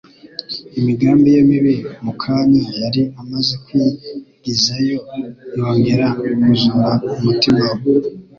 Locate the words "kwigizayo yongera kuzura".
3.65-6.89